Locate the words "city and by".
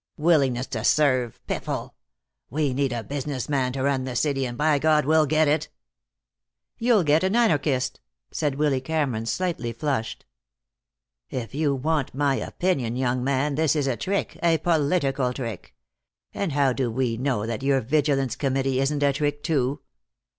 4.15-4.79